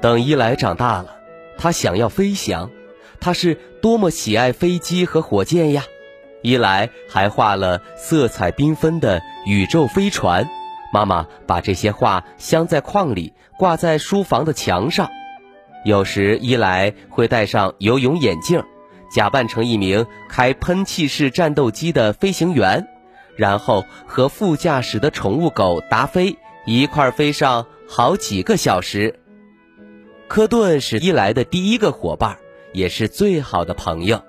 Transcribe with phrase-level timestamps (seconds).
[0.00, 1.16] 等伊莱长大了，
[1.56, 2.70] 他想要飞翔，
[3.20, 5.84] 他是多么喜爱飞机和火箭呀！
[6.42, 10.48] 伊莱还画了色彩缤纷的宇宙飞船。
[10.92, 15.10] 妈妈把这些画镶在框里，挂在书房的墙上。
[15.84, 18.62] 有时伊莱会戴上游泳眼镜，
[19.12, 22.86] 假扮成一名开喷气式战斗机的飞行员，
[23.36, 29.18] 然后和副驾驶的宠物狗达菲一块飞上好几个小时。
[30.28, 32.36] 科顿是伊莱的第一个伙伴，
[32.74, 34.22] 也是最好的朋友。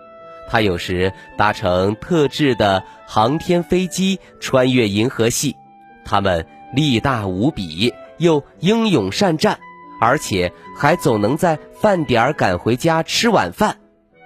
[0.47, 5.58] 他有时搭乘特制的航天飞机穿越银河系，
[6.06, 9.59] 他们力大无比，又英勇善战，
[10.00, 13.78] 而且还总能在饭点儿赶回家吃晚饭。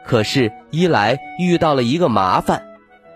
[0.05, 2.63] 可是伊莱遇到了一个麻烦，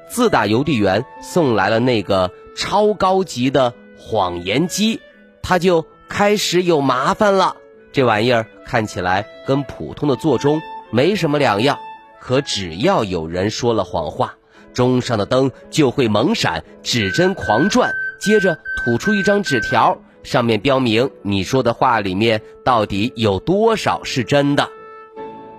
[0.09, 4.99] 自打邮递员送来了那个超高级的谎言机，
[5.43, 7.57] 他就开始有麻烦了。
[7.97, 11.79] 这玩意儿看起来跟普通的座钟没什么两样，
[12.21, 14.35] 可只要有人说了谎话，
[14.71, 24.69] 钟上的灯就会猛闪，指针狂转，接着吐出一张纸条，上面标明你说的话里面到底有多少是真的。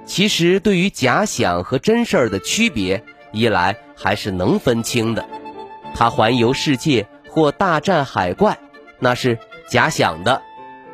[0.04, 3.02] 其实对于假想和真事儿的区别，
[3.32, 5.26] 一来还是能分清的。
[5.92, 8.56] 他环游世界或大战海怪，
[9.00, 9.36] 那是
[9.68, 10.42] 假想的。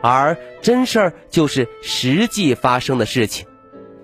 [0.06, 3.46] 而真事儿就是实际发生的事情，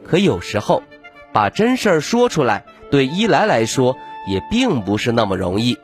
[0.02, 0.82] 可有时候，
[1.30, 3.94] 把真事儿说出来，对伊莱来说
[4.26, 5.76] 也并不是那么容易。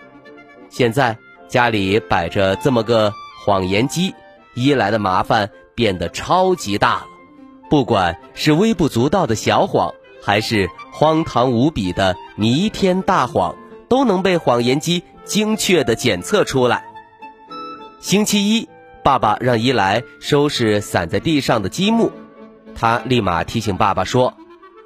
[0.71, 1.19] 现在
[1.49, 3.13] 家里摆着这么个
[3.45, 4.15] 谎言机，
[4.55, 7.07] 伊莱的麻烦变得超级大了。
[7.69, 13.55] 不管是微不足道的小谎，还是荒唐无比的弥天大谎，
[13.87, 16.87] 都能被谎言机精确地检测出来。
[18.01, 18.67] 星期一。
[19.07, 22.11] 爸爸让伊莱收拾散在地上的积木，
[22.75, 24.35] 他立马提醒爸爸说：“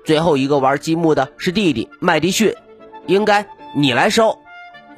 [0.05, 2.55] 最后一个玩积木的是弟弟麦迪逊，
[3.07, 4.39] 应该你来收。”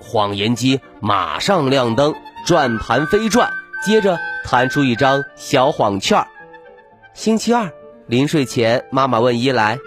[0.03, 3.53] 谎言机马上亮灯，转盘飞转，
[3.87, 6.27] 接着弹出一张小谎券。
[7.15, 7.71] 星期二
[8.09, 9.79] 临睡前，妈妈问伊莱：“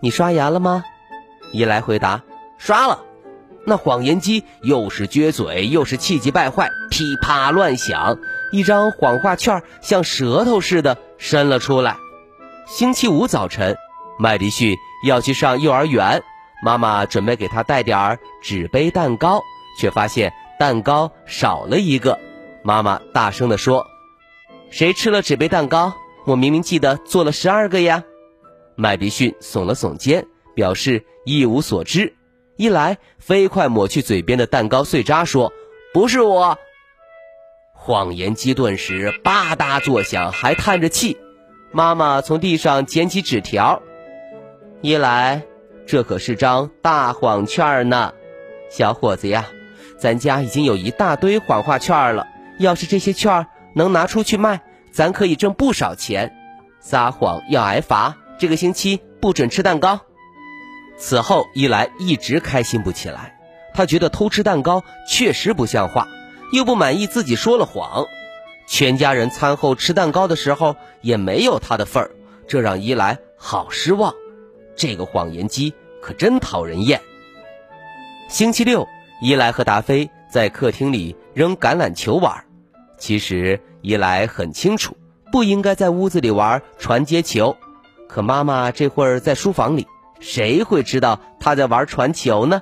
[0.00, 0.84] 你刷牙了吗？”
[1.50, 2.22] 伊莱回答
[2.58, 3.00] ：“刷了。”
[3.66, 8.18] 那谎言机又是撅嘴，又是气急败坏，噼啪乱响。
[8.52, 11.96] 一张谎话券像舌头似的伸了出来。
[12.66, 13.74] 星期五早晨，
[14.18, 14.76] 麦迪逊
[15.08, 16.22] 要去上幼儿园，
[16.62, 19.40] 妈妈准备给他带点儿纸杯蛋糕，
[19.80, 22.20] 却发现蛋糕少了一个。
[22.62, 23.84] 妈妈大声地说
[24.70, 25.94] ：“谁吃了纸杯蛋糕？
[26.24, 28.04] 我明明记得做了十二个呀！”
[28.76, 32.14] 麦迪逊耸了耸肩，表示一无所知。
[32.56, 35.52] 一来，飞快抹去嘴边的蛋糕碎渣，说
[35.92, 36.56] ：“不是我。”
[37.84, 41.18] 谎言机顿时吧嗒作响，还叹着气。
[41.72, 43.82] 妈妈从地上捡起纸条，
[44.82, 45.42] 一来，
[45.84, 48.14] 这可是张大谎券呢。
[48.70, 49.46] 小伙子呀，
[49.98, 52.28] 咱家已经有一大堆谎话券了。
[52.60, 54.60] 要是这些券能拿出去卖，
[54.92, 56.32] 咱可以挣不少钱。
[56.78, 59.98] 撒谎要挨罚，这个星期不准吃蛋糕。
[60.96, 63.40] 此后，一来一直开心不起来。
[63.74, 66.06] 他觉得偷吃蛋糕确实不像话。
[66.52, 68.06] 又不满意自己说了谎，
[68.66, 72.10] 全家人餐后吃蛋糕的时候也没有他的份儿，
[72.46, 74.14] 这让伊莱好失望。
[74.76, 75.72] 这个谎言机
[76.02, 77.00] 可真讨人厌。
[78.28, 78.86] 星期六，
[79.22, 82.44] 伊莱和达菲在客厅里扔橄榄球玩。
[82.98, 84.94] 其实伊莱很清楚，
[85.32, 87.56] 不应该在屋子里玩传接球，
[88.08, 89.86] 可妈妈这会儿在书房里，
[90.20, 92.60] 谁会知道他在玩传球呢？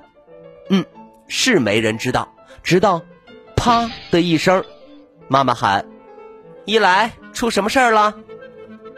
[0.68, 0.84] 嗯，
[1.26, 2.32] 是没人知道，
[2.62, 3.02] 直到。
[3.60, 4.64] 啪的一声，
[5.28, 5.84] 妈妈喊
[6.64, 8.14] ：“伊莱，出什么事儿了？”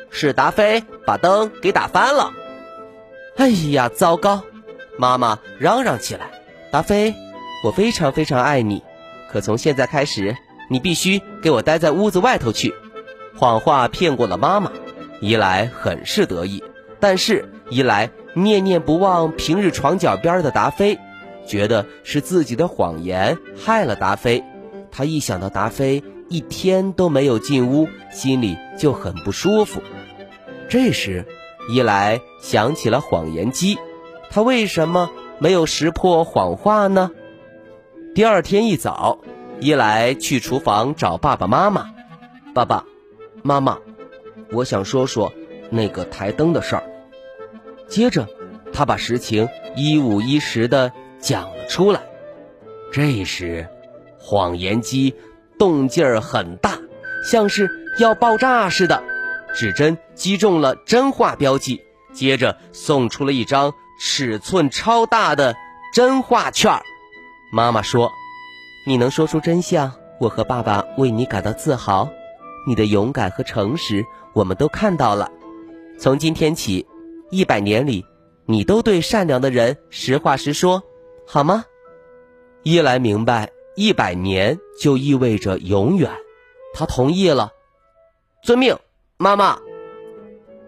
[0.09, 2.31] 是达菲把灯给打翻了。
[3.37, 4.45] 哎呀，糟糕！
[4.97, 6.31] 妈妈嚷嚷起来
[6.71, 7.13] ：“达菲，
[7.65, 8.85] 我非常非常爱你，
[9.29, 10.37] 可从现在开始，
[10.71, 12.73] 你必须给我待在屋子外头去。”
[13.35, 14.71] 谎话骗过了妈妈，
[15.21, 16.63] 伊莱很是得意。
[17.01, 21.01] 但是伊莱念念不忘平日床脚边的达菲，
[21.49, 24.45] 觉得是自己的谎言害了达菲。
[24.93, 29.83] 他一想到达菲一天都没有进屋，心里就很不舒服。
[30.69, 31.27] 这时，
[31.71, 33.79] 伊莱想起了谎言机，
[34.31, 37.11] 他为什么没有识破谎话呢？
[38.15, 39.19] 第二天一早，
[39.61, 41.91] 伊莱去厨房找爸爸妈妈。
[42.55, 42.85] 爸爸
[43.43, 43.79] 妈妈，
[44.53, 45.33] 我想说说
[45.71, 46.83] 那个台灯的事儿。
[47.89, 48.29] 接着，
[48.73, 52.03] 他把实情一五一十的讲了出来。
[52.93, 53.69] 这时，
[54.23, 55.13] 谎言机
[55.59, 56.79] 动静儿很大，
[57.29, 59.03] 像是要爆炸似的。
[59.53, 61.79] 指针击中了真话标记，
[62.13, 65.55] 接着送出了一张尺寸超大的
[65.93, 66.81] 真话券。
[67.53, 68.11] 妈妈说
[68.87, 72.09] ：“你能说出真相，我和爸爸为你感到自豪。
[72.67, 74.03] 你的勇敢和诚实，
[74.33, 75.31] 我们都看到了。
[75.99, 76.87] 从今天起，
[77.31, 78.07] 一百年里，
[78.47, 80.83] 你都对善良的人实话实说，
[81.27, 81.65] 好吗？”
[82.65, 86.11] 伊莱明白，一百年就意味着永远。
[86.75, 87.53] 他同意了，
[88.43, 88.77] 遵命。
[89.19, 89.59] 妈妈，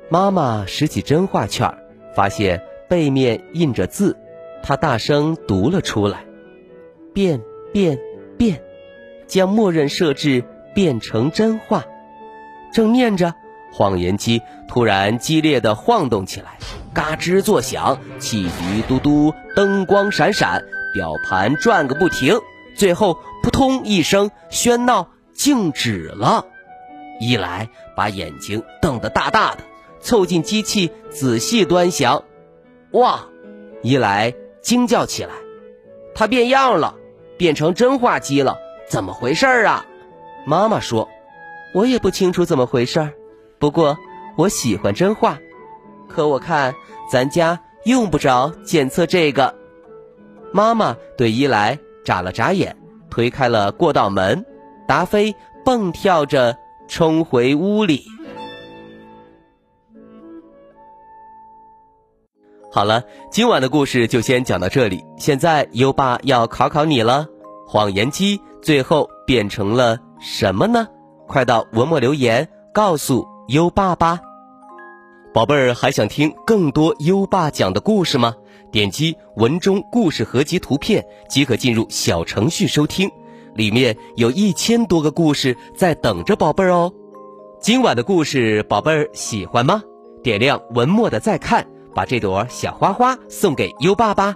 [0.08, 1.76] 妈妈拾起真话券，
[2.14, 4.16] 发现背面印着字，
[4.62, 6.24] 她大声读了出来
[7.12, 7.42] ：“变
[7.72, 7.98] 变
[8.38, 8.62] 变，
[9.26, 11.84] 将默认设置变成真话。”
[12.72, 13.34] 正念着，
[13.72, 16.58] 谎言机突然激烈的晃动起来，
[16.92, 22.38] 嘎吱作响，汽笛嘟嘟，灯光闪闪，表盘转个不停，
[22.74, 26.46] 最后扑通一声，喧闹静止了。
[27.20, 29.64] 伊莱把眼睛瞪得大大的，
[30.00, 32.24] 凑近机器仔细端详。
[32.92, 33.26] 哇！
[33.82, 35.30] 伊莱惊叫起来
[36.14, 36.96] ：“它变样了，
[37.36, 38.58] 变成真话机了！
[38.88, 39.86] 怎么回事啊？”
[40.46, 41.08] 妈妈说
[41.74, 43.12] ：“我也不清楚怎么回事，
[43.58, 43.96] 不过
[44.36, 45.38] 我喜欢真话。
[46.08, 46.74] 可我看
[47.10, 49.54] 咱家用不着检测这个。”
[50.52, 52.76] 妈妈对伊莱眨了眨眼，
[53.10, 54.44] 推开了过道门。
[54.86, 55.34] 达菲
[55.64, 56.56] 蹦跳着。
[56.86, 58.04] 冲回屋里。
[62.70, 65.02] 好了，今晚的故事就先讲到这里。
[65.16, 67.26] 现在优爸要考考你了：
[67.66, 70.86] 谎言机最后变成了什么呢？
[71.26, 74.20] 快到文末留言告诉优爸吧。
[75.32, 78.34] 宝贝儿，还想听更多优爸讲的故事吗？
[78.74, 83.08] 点击文中故事合集图片即可进入小程序收听。
[83.54, 86.92] 里面有一千多个故事在等着宝贝儿哦，
[87.60, 89.80] 今晚的故事宝贝儿喜欢吗？
[90.24, 94.34] 点亮文末的再看，把这朵小花花送给优爸吧。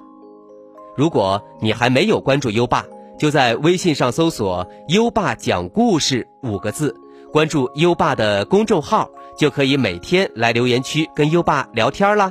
[0.96, 2.84] 如果你还没有关注优爸，
[3.18, 6.94] 就在微信上搜索“优爸讲故事”五个字，
[7.32, 12.30] 关注优爸的公众号，就可以每天来留言区跟优爸聊天啦。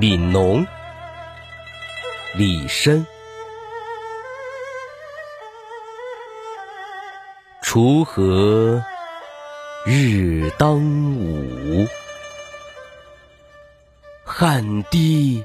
[0.00, 0.64] 悯农》
[2.32, 3.04] 李绅，
[7.62, 8.82] 锄禾
[9.84, 10.78] 日当
[11.18, 11.86] 午，
[14.24, 15.44] 汗滴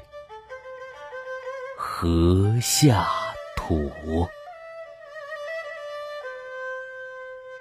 [1.76, 3.06] 禾下
[3.56, 3.92] 土。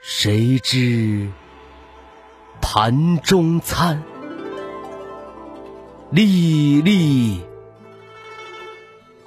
[0.02, 1.30] 谁知
[2.62, 4.02] 盘中餐？
[6.16, 7.42] 粒粒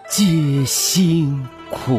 [0.08, 1.92] 皆辛苦，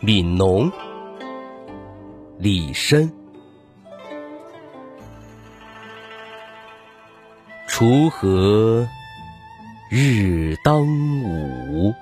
[0.00, 0.72] 悯农，
[2.38, 3.12] 李绅，
[7.68, 8.88] 锄禾。
[9.90, 10.86] 日当
[11.24, 11.94] 午，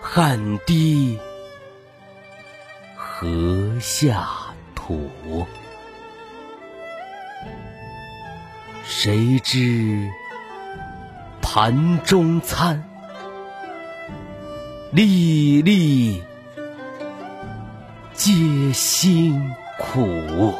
[0.00, 1.18] 汗滴
[2.94, 4.28] 禾下
[4.76, 5.10] 土。
[8.84, 10.08] 谁知
[11.42, 12.88] 盘中餐，
[14.92, 16.22] 粒粒
[18.14, 20.54] 皆辛苦。